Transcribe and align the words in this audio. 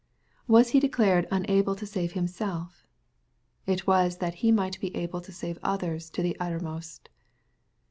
—^Was 0.49 0.69
he 0.69 0.79
declared 0.79 1.27
unable 1.29 1.75
to 1.75 1.85
save 1.85 2.13
Himself? 2.13 2.87
It 3.67 3.85
was 3.85 4.17
that 4.17 4.33
He 4.41 4.51
might 4.51 4.79
be 4.81 4.95
able 4.95 5.21
to 5.21 5.31
save 5.31 5.59
others 5.61 6.09
to 6.09 6.23
the 6.23 6.35
uttermost. 6.39 7.09